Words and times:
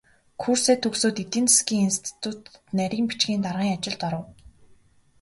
Курсээ 0.41 0.77
төгсөөд 0.83 1.17
эдийн 1.23 1.47
засгийн 1.49 1.85
институцэд 1.89 2.43
нарийн 2.77 3.05
бичгийн 3.09 3.41
даргын 3.45 3.73
ажилд 3.75 4.01
оров. 4.07 4.25